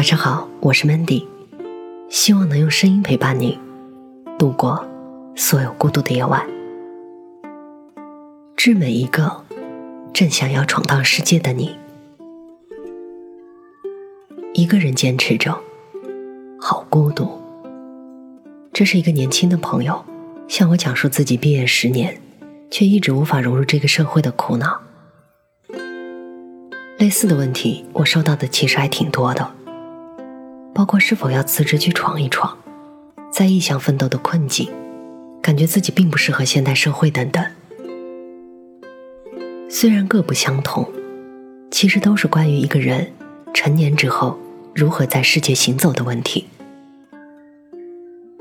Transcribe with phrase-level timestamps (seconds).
[0.00, 1.26] 晚上好，我是 Mandy，
[2.08, 3.58] 希望能用声音陪伴你
[4.38, 4.82] 度过
[5.36, 6.42] 所有孤独的夜晚。
[8.56, 9.44] 致每一个
[10.14, 11.76] 正想要闯荡世界的你，
[14.54, 15.54] 一个人坚持着，
[16.58, 17.38] 好孤独。
[18.72, 20.02] 这是一个年轻的朋友
[20.48, 22.18] 向我讲述自己毕业十年，
[22.70, 24.80] 却一直无法融入这个社会的苦恼。
[26.96, 29.56] 类似的问题，我收到的其实还挺多的。
[30.74, 32.56] 包括是否要辞职去闯一闯，
[33.30, 34.70] 在异乡奋斗的困境，
[35.42, 37.44] 感觉自己并不适合现代社会等等。
[39.68, 40.90] 虽然各不相同，
[41.70, 43.12] 其实都是关于一个人
[43.54, 44.38] 成年之后
[44.74, 46.46] 如何在世界行走的问题。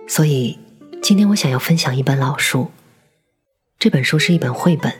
[0.08, 0.58] 所以，
[1.02, 2.72] 今天我想要分享一本老书。
[3.78, 4.92] 这本书是一本绘本，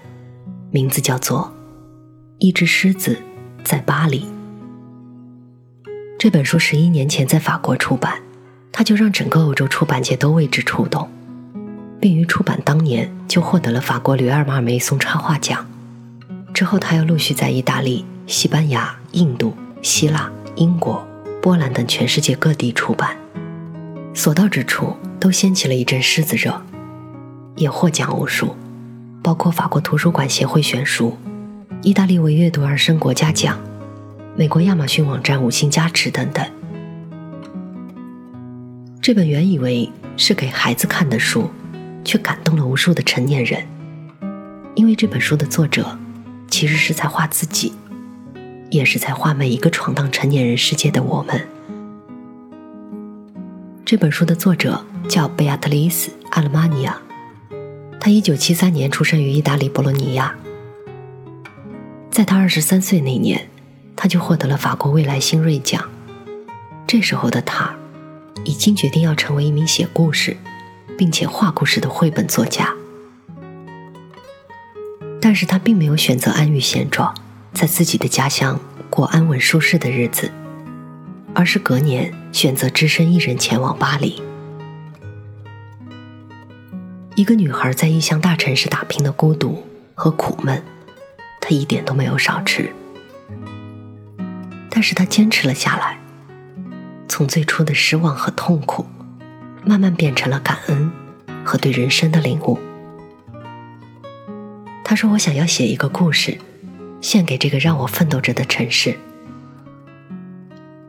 [0.72, 1.42] 名字叫做
[2.38, 3.18] 《一只狮子
[3.64, 4.22] 在巴黎》。
[6.20, 8.22] 这本书十一年前在法国出版，
[8.74, 11.10] 它就让整个欧洲出版界都为之触动，
[11.98, 15.66] 并于出版当年就获得了法国吕尔马尔梅松插画奖。
[16.54, 21.08] 之后，他又陆续在意大利、西班牙、印度、希腊、英国、
[21.42, 23.16] 波兰等全世界各地出版，
[24.14, 26.62] 所到之处都掀起了一阵狮子热，
[27.56, 28.54] 也获奖无数，
[29.24, 31.18] 包括法国图书馆协会选书、
[31.82, 33.58] 意大利为阅读而生国家奖。
[34.40, 36.46] 美国亚马逊网站五星加持等等。
[39.02, 41.50] 这本原以为是给孩子看的书，
[42.06, 43.68] 却感动了无数的成年人。
[44.76, 46.00] 因为这本书的作者，
[46.48, 47.74] 其实是在画自己，
[48.70, 51.46] 也是在画每一个闯荡成年人世界的我们。
[53.84, 56.98] 这本书的作者叫贝亚特丽斯·阿勒玛尼亚，
[58.00, 60.34] 他一九七三年出生于意大利博洛尼亚。
[62.10, 63.46] 在他二十三岁那年。
[64.02, 65.90] 他就获得了法国未来新锐奖。
[66.88, 67.76] 这时候的他，
[68.46, 70.38] 已经决定要成为一名写故事，
[70.98, 72.74] 并且画故事的绘本作家。
[75.20, 77.14] 但是他并没有选择安于现状，
[77.52, 78.58] 在自己的家乡
[78.90, 80.32] 过安稳舒适的日子，
[81.36, 84.22] 而是隔年选择只身一人前往巴黎。
[87.16, 89.62] 一个女孩在异乡大城市打拼的孤独
[89.94, 90.64] 和苦闷，
[91.42, 92.74] 她一点都没有少吃。
[94.80, 96.00] 但是他坚持了下来，
[97.10, 98.86] 从最初的失望和痛苦，
[99.66, 100.90] 慢慢变成了感恩
[101.44, 102.58] 和对人生的领悟。
[104.86, 106.38] 他说：“我想要写一个故事，
[107.02, 108.98] 献给这个让我奋斗着的城市。”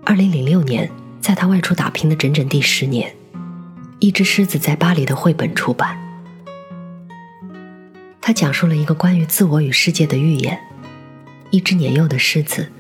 [0.07, 0.89] 二零零六年，
[1.21, 3.13] 在他外出打拼的整整第十年，
[3.99, 5.99] 一只狮子在巴黎的绘本出版。
[8.21, 10.57] 他讲述了一个关于自我与世界的寓言：
[11.51, 12.71] 一只年幼的狮子。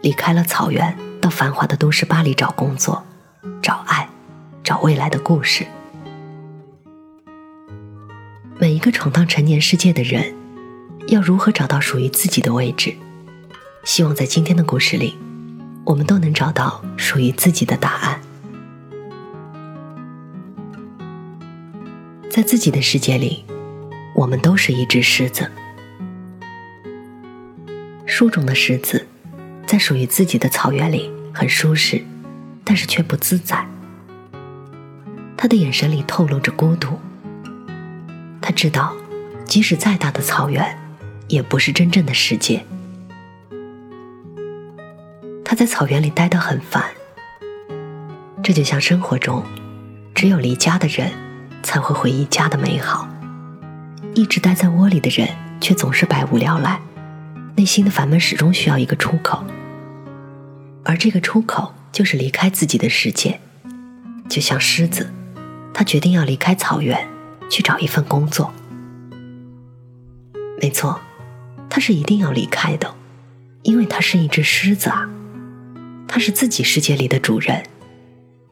[0.00, 3.04] 离开了草原，到繁华的都市巴黎找工作、
[3.60, 4.08] 找爱、
[4.62, 5.66] 找未来的故事。
[8.58, 10.34] 每一个闯荡成年世界的人，
[11.08, 12.94] 要如何找到属于自己的位置？
[13.84, 15.16] 希望在今天的故事里，
[15.84, 18.20] 我们都能找到属于自己的答案。
[22.30, 23.44] 在自己的世界里，
[24.14, 25.50] 我们都是一只狮子。
[28.06, 29.06] 书中的狮子。
[29.68, 32.02] 在属于自己的草原里很舒适，
[32.64, 33.68] 但是却不自在。
[35.36, 36.98] 他的眼神里透露着孤独。
[38.40, 38.96] 他知道，
[39.44, 40.78] 即使再大的草原，
[41.28, 42.64] 也不是真正的世界。
[45.44, 46.82] 他在草原里待得很烦。
[48.42, 49.44] 这就像生活中，
[50.14, 51.12] 只有离家的人，
[51.62, 53.06] 才会回忆家的美好。
[54.14, 55.28] 一直待在窝里的人，
[55.60, 56.80] 却总是百无聊赖，
[57.56, 59.44] 内心的烦闷始终需要一个出口。
[60.88, 63.38] 而这个出口就是离开自己的世界，
[64.26, 65.12] 就像狮子，
[65.74, 67.06] 他决定要离开草原，
[67.50, 68.50] 去找一份工作。
[70.58, 70.98] 没错，
[71.68, 72.94] 他是一定要离开的，
[73.64, 75.06] 因为他是一只狮子啊，
[76.08, 77.64] 他是自己世界里的主人，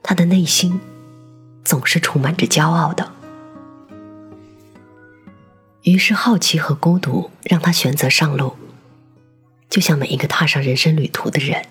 [0.03, 0.79] 他的内心
[1.65, 3.15] 总是充满着骄傲的。
[5.85, 8.57] 于是，好奇和孤独让他选择上路，
[9.71, 11.65] 就像每一个踏上人生旅途的人。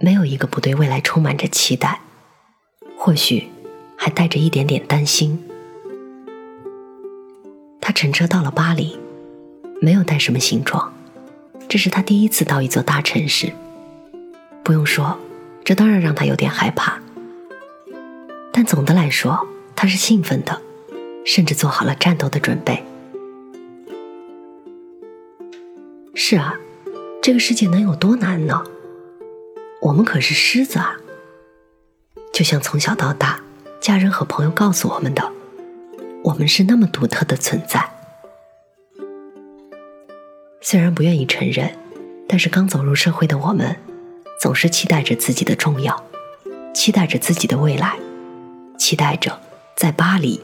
[0.00, 2.00] 没有一个不对未来充满着期待，
[2.96, 3.48] 或许
[3.96, 5.44] 还带着一点点担心。
[7.80, 8.96] 他乘车到了巴黎，
[9.80, 10.92] 没有带什么行装，
[11.68, 13.52] 这是他第一次到一座大城市。
[14.62, 15.18] 不用说，
[15.64, 17.00] 这当然让他有点害怕。
[18.52, 20.62] 但总的来说，他是兴奋的，
[21.24, 22.84] 甚至做好了战斗的准备。
[26.14, 26.54] 是啊，
[27.20, 28.62] 这个世界能有多难呢？
[29.80, 30.96] 我们可是狮子啊，
[32.32, 33.40] 就像从小到大，
[33.80, 35.32] 家人和朋友告诉我们的，
[36.24, 37.88] 我们是那么独特的存在。
[40.60, 41.78] 虽然不愿意承认，
[42.28, 43.76] 但是刚走入社会的我们，
[44.40, 46.04] 总是期待着自己的重要，
[46.74, 47.96] 期待着自己的未来，
[48.78, 49.40] 期待着
[49.76, 50.42] 在巴黎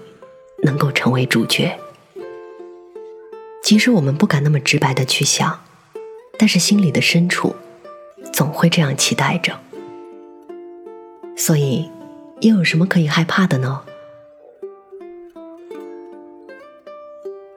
[0.62, 1.78] 能够成为主角。
[3.62, 5.60] 即使我们不敢那么直白的去想，
[6.38, 7.56] 但是心里的深处，
[8.34, 9.58] 总会这样期待着。
[11.36, 11.90] 所以，
[12.40, 13.84] 又有什么可以害怕的呢？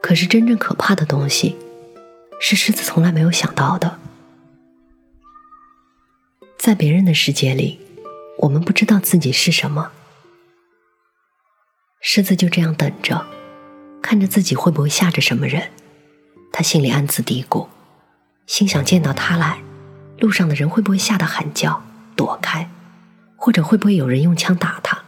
[0.02, 1.58] 可是，真正可怕的东西。
[2.40, 3.98] 是狮子从来没有想到的，
[6.56, 7.80] 在别人的世界里，
[8.38, 9.92] 我们不知道自己是什么。
[12.00, 13.26] 狮子就这样等着，
[14.04, 15.72] 看着自己会不会吓着什么人。
[16.52, 17.68] 他心里暗自嘀咕，
[18.46, 19.64] 心想：见到他来，
[20.20, 21.84] 路上的人会不会吓得喊叫
[22.16, 22.70] 躲开，
[23.36, 25.04] 或者会不会有人用枪打他？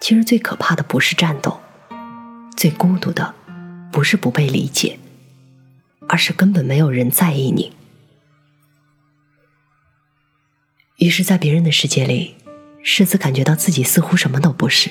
[0.00, 1.60] 其实最可怕的不是战斗，
[2.56, 3.34] 最孤独的
[3.90, 4.98] 不是不被理解。
[6.10, 7.70] 而是根本没有人在意你。
[10.96, 12.34] 于是，在别人的世界里，
[12.82, 14.90] 狮子感觉到自己似乎什么都不是。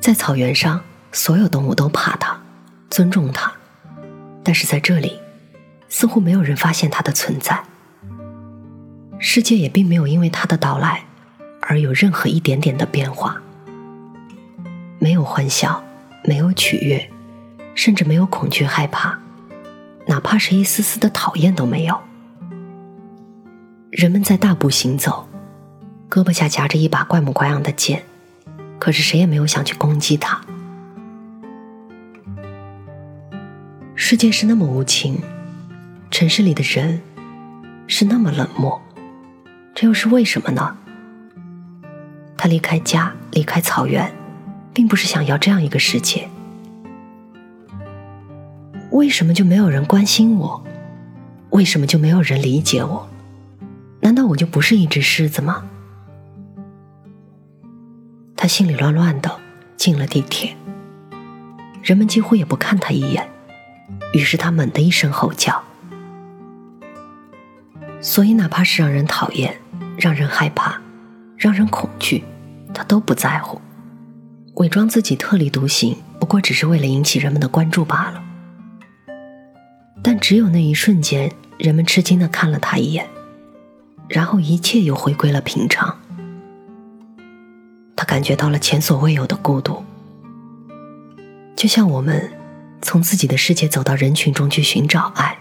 [0.00, 0.82] 在草原上，
[1.12, 2.40] 所有动物都怕它，
[2.88, 3.52] 尊重它；
[4.42, 5.20] 但是在这里，
[5.88, 7.62] 似乎没有人发现它的存在。
[9.18, 11.04] 世界也并没有因为它的到来
[11.60, 13.40] 而有任何一点点的变化，
[14.98, 15.82] 没有欢笑，
[16.24, 17.08] 没有取悦。
[17.74, 19.18] 甚至没有恐惧、害怕，
[20.06, 21.98] 哪怕是一丝丝的讨厌都没有。
[23.90, 25.26] 人们在大步行走，
[26.10, 28.02] 胳膊下夹着一把怪模怪样的剑，
[28.78, 30.38] 可是谁也没有想去攻击它。
[34.12, 35.18] 世界是那么无情，
[36.10, 37.00] 城市里的人
[37.86, 38.78] 是那么冷漠，
[39.74, 40.76] 这又是为什么呢？
[42.36, 44.12] 他离开家，离开草原，
[44.74, 46.28] 并不是想要这样一个世界。
[48.90, 50.62] 为什么就没有人关心我？
[51.48, 53.08] 为什么就没有人理解我？
[54.00, 55.64] 难道我就不是一只狮子吗？
[58.36, 59.40] 他心里乱乱的，
[59.78, 60.54] 进了地铁。
[61.82, 63.26] 人们几乎也不看他一眼，
[64.12, 65.62] 于是他猛地一声吼叫。
[68.00, 69.60] 所以，哪怕是让人讨厌、
[69.96, 70.80] 让人害怕、
[71.36, 72.24] 让人恐惧，
[72.74, 73.60] 他都不在乎。
[74.56, 78.22] 伪装自己特立独行，不过只是为了引起人们的关注罢了。
[80.02, 83.08] 但只有那一瞬间，人们吃惊的看了他一眼，
[84.08, 85.96] 然后一切又回归了平常。
[87.94, 89.84] 他感觉到了前所未有的孤独，
[91.54, 92.30] 就像我们
[92.82, 95.38] 从自己的世界走到人群中去寻找爱，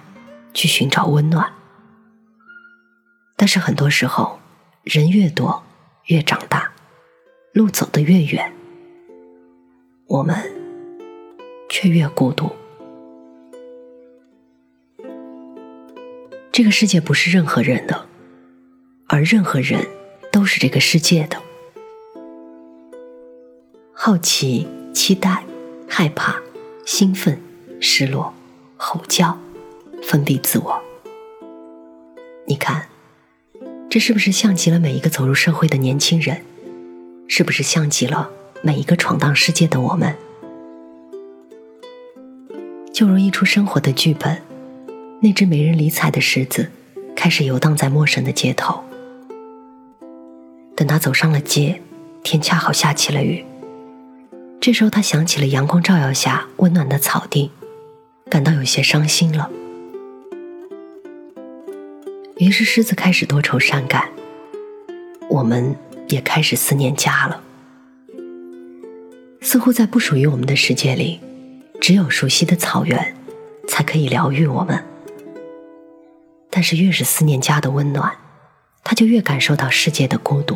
[0.54, 1.52] 去寻找温暖。
[3.36, 4.40] 但是很多时候，
[4.84, 5.64] 人越多，
[6.06, 6.72] 越长大，
[7.54, 8.54] 路走得越远，
[10.08, 10.38] 我们
[11.70, 12.52] 却越孤独。
[16.52, 18.08] 这个世界不是任何人的，
[19.08, 19.88] 而任何人
[20.32, 21.42] 都是这个世界的。
[23.94, 25.44] 好奇、期待、
[25.88, 26.36] 害怕、
[26.94, 27.42] 兴奋、
[27.80, 28.34] 失落、
[28.76, 29.38] 吼叫、
[30.04, 30.82] 封闭自我。
[32.46, 32.90] 你看，
[33.90, 36.42] 这是不是像极了每一个走入社会的年轻人？
[37.30, 38.30] 是不是像极了
[38.62, 40.18] 每一个闯荡世界的我们？
[42.94, 44.42] 就如一出生活的剧本。
[45.22, 46.70] 那只没人理睬的狮子，
[47.16, 48.84] 开始游荡在陌生的街头。
[50.76, 51.82] 等他走上了街，
[52.22, 53.46] 天恰好下起了雨。
[54.62, 57.50] 这时候，他想起了阳光照耀下温暖的草地，
[58.30, 59.50] 感到有些伤心了。
[62.38, 64.12] 于是，狮子开始多愁善感。
[65.28, 65.76] 我们
[66.10, 67.42] 也开始思念家了。
[69.42, 71.20] 似乎在不属于我们的世界里，
[71.80, 73.16] 只有熟悉的草原，
[73.68, 74.84] 才可以疗愈我们。
[76.52, 78.16] 但是越是思念家的温暖，
[78.84, 80.56] 他就越感受到世界的孤独。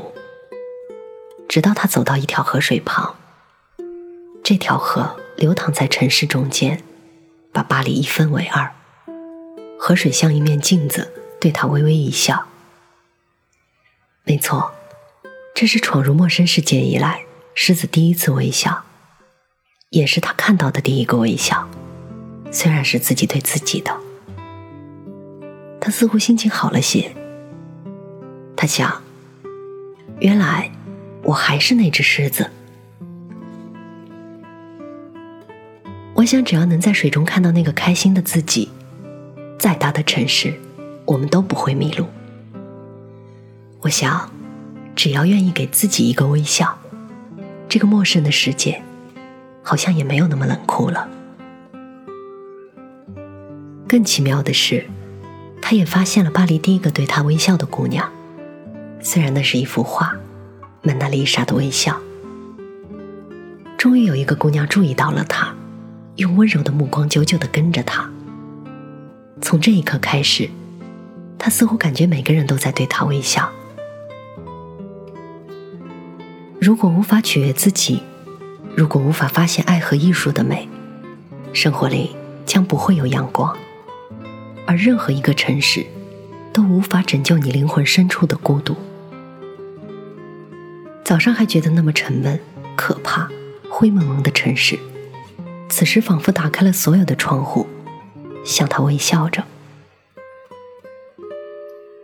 [1.50, 3.16] 直到他走到一条河水旁，
[4.48, 6.84] 这条河流淌在城市中间，
[7.52, 8.72] 把巴黎一分为二。
[9.80, 11.12] 河水像一面镜子，
[11.42, 12.46] 对他微微一笑。
[14.24, 14.72] 没错，
[15.56, 17.26] 这是闯入陌生世界以来
[17.56, 18.84] 狮子第一次微笑，
[19.90, 21.68] 也是他看到的第一个微笑，
[22.52, 24.00] 虽然是自己对自己的。
[25.82, 27.12] 他似乎心情好了些。
[28.56, 29.02] 他想，
[30.20, 30.72] 原来
[31.24, 32.52] 我还是那只狮子。
[36.16, 38.70] 我想，只要能在水中看到那个开心的自己，
[39.60, 40.54] 再大的城市，
[41.04, 42.06] 我们都不会迷路。
[43.82, 44.32] 我想，
[44.96, 46.80] 只要愿意给自己一个微笑，
[47.68, 48.82] 这个陌生的世界，
[49.62, 51.10] 好像也没有那么冷酷了。
[53.86, 54.86] 更奇妙的是，
[55.62, 58.10] 他也发现了巴黎第一个对他微笑的姑娘，
[59.02, 60.14] 虽然那是一幅画，
[60.82, 61.92] 《蒙娜丽莎的微笑》。
[63.78, 65.54] 终于有一个姑娘注意到了他，
[66.18, 68.10] 用温柔的目光久久的跟着他。
[69.42, 70.50] 从这一刻开始，
[71.38, 73.50] 他似乎感觉每个人都在对他微笑。
[76.60, 78.02] 如果无法取悦自己，
[78.76, 80.68] 如果无法发现爱和艺术的美，
[81.52, 83.56] 生活里将不会有阳光。
[84.66, 85.86] 而任何一个城市，
[86.54, 88.76] 都无法拯救你灵魂深处的孤独。
[91.04, 92.40] 早上还觉得那么沉闷、
[92.76, 93.30] 可怕、
[93.70, 94.80] 灰蒙蒙的城市，
[95.76, 97.68] 此时仿佛打开了所有的窗户，
[98.46, 99.44] 向他微笑着。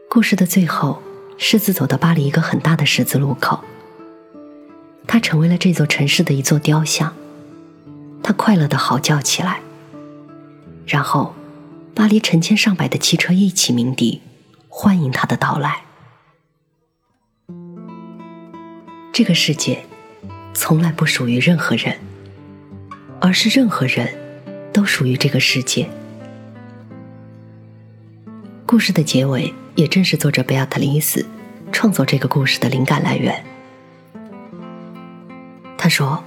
[0.10, 1.02] 故事的最后，
[1.38, 3.64] 狮子走到巴黎一个很大的十字路口，
[5.08, 7.14] 它成为了这座城市的一座雕像。
[8.22, 9.62] 它快乐的嚎叫起来，
[10.86, 11.34] 然后。
[11.94, 14.22] 巴黎成千上百的汽车一起鸣笛，
[14.68, 15.84] 欢迎他的到来。
[19.14, 19.86] 这个世界
[20.54, 22.00] 从来不属于任何人，
[23.22, 24.10] 而是任何人
[24.74, 25.88] 都属于这个世界。
[28.66, 31.24] 故事的结尾也正是作者贝亚特丽斯
[31.72, 33.46] 创作这个故事的灵感来源。
[35.78, 36.24] 他说：“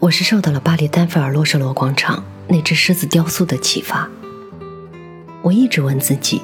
[0.00, 4.08] 我是受到了巴黎丹菲尔洛舍罗广场那只狮子雕塑的启发。”
[5.42, 6.42] 我一直问自己，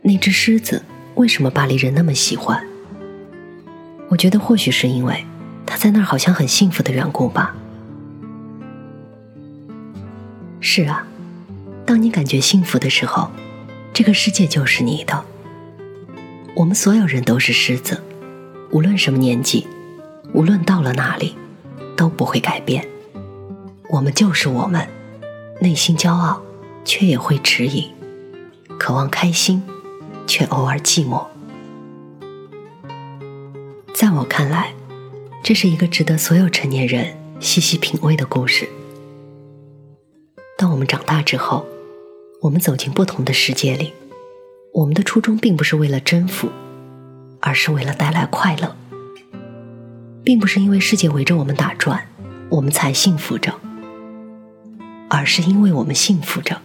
[0.00, 0.82] 那只狮子
[1.16, 2.66] 为什么巴黎人那么喜欢？
[4.08, 5.22] 我觉得或许是因为
[5.66, 7.54] 它在那儿好像很幸福的缘故吧。
[10.68, 11.06] 是啊，
[11.86, 13.30] 当你感觉幸福的时候，
[13.94, 15.24] 这个世界就是你的。
[16.56, 18.02] 我们所有人都是狮子，
[18.72, 19.68] 无论什么年纪，
[20.32, 21.36] 无论到了哪里，
[21.96, 22.84] 都不会改变。
[23.90, 24.88] 我们就是我们，
[25.60, 26.42] 内心骄傲，
[26.84, 27.92] 却也会迟疑。
[28.76, 29.62] 渴望开心，
[30.26, 31.24] 却偶尔寂寞。
[33.94, 34.74] 在我看来，
[35.44, 38.68] 这是一个值得所有成年人细细品味的故事。
[40.76, 41.64] 我们长大之后，
[42.42, 43.94] 我们走进不同的世界里，
[44.74, 46.50] 我们的初衷并不是为了征服，
[47.40, 48.76] 而是为了带来快乐。
[50.22, 52.06] 并不是因为世界围着我们打转，
[52.50, 53.54] 我们才幸福着，
[55.08, 56.60] 而是因为我们幸福着。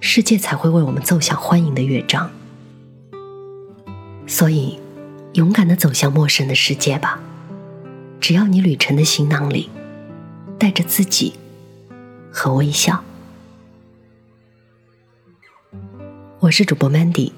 [0.00, 2.28] 世界才会为我们奏响欢迎的乐章。
[4.26, 4.80] 所以，
[5.34, 7.20] 勇敢的走向陌生的世界吧。
[8.18, 9.70] 只要你旅程的行囊里
[10.58, 11.34] 带着自己
[12.32, 13.04] 和微笑。
[16.46, 17.32] 我是主播 Mandy，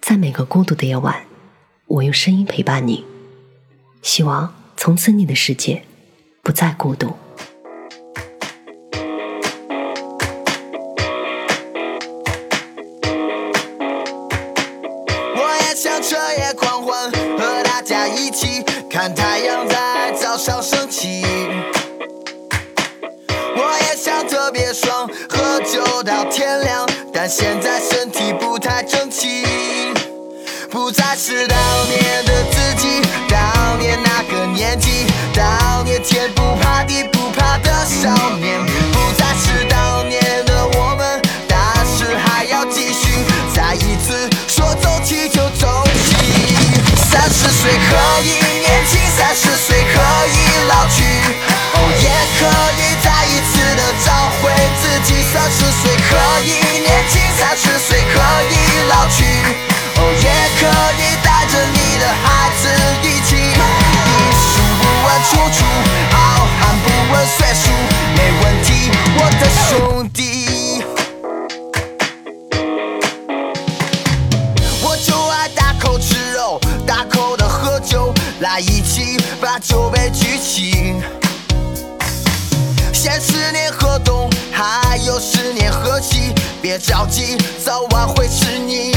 [0.00, 1.24] 在每个孤独的夜晚，
[1.86, 3.04] 我用声音陪伴你。
[4.02, 5.82] 希望从此你的世界
[6.44, 7.12] 不再孤独。
[15.34, 21.24] 我也想彻夜狂欢，和大家一起看太阳在早上升起。
[23.56, 27.80] 我也想特别爽，喝酒到天亮，但现在
[31.26, 32.05] 不再是
[86.76, 88.94] 别着急，早晚会是你。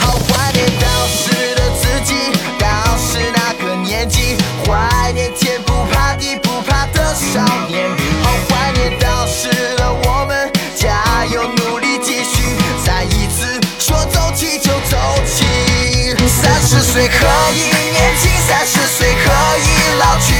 [0.00, 2.14] 好怀念当时的自己，
[2.58, 4.36] 当时那个年纪，
[4.66, 7.88] 怀念天不怕地不怕的少年。
[8.24, 12.42] 好怀念当时的我们，加油努力继续，
[12.84, 15.46] 再一次说走起就走起。
[16.26, 17.24] 三十岁可
[17.54, 19.30] 以年轻，三十岁可
[19.62, 20.34] 以老去，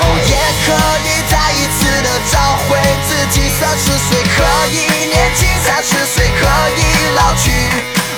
[0.00, 0.34] 哦，也
[0.66, 0.74] 可
[1.06, 3.48] 以再一次的找回自己。
[3.60, 4.42] 三十岁可
[4.72, 5.03] 以
[5.36, 6.80] 情三十岁可以
[7.14, 7.50] 老去，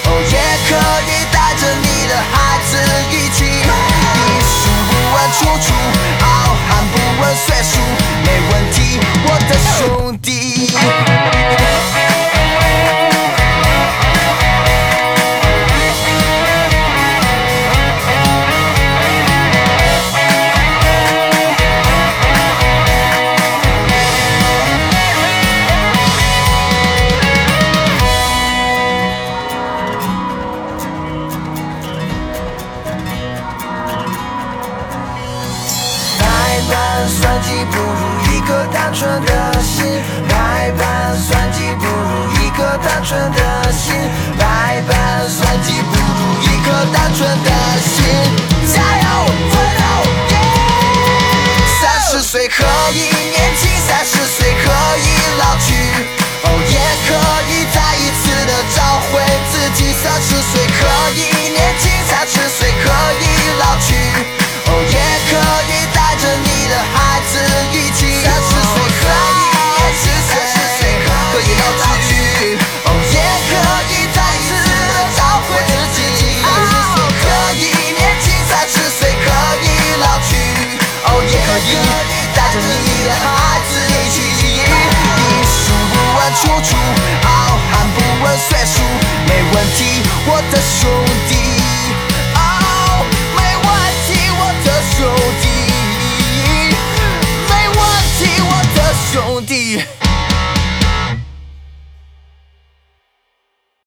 [0.04, 0.37] 哦，也
[0.68, 0.70] 可
[1.08, 2.70] 以带着你的孩子
[3.11, 3.44] 一起。
[3.44, 5.73] 你数不完出处，
[6.20, 6.26] 傲
[6.68, 7.73] 寒不问岁数，
[8.25, 10.55] 没问题，我的兄弟。
[42.78, 43.95] 单纯的心
[44.38, 48.05] 百般算计不如一颗单纯的心。
[90.28, 90.90] 我的兄
[91.28, 91.45] 弟。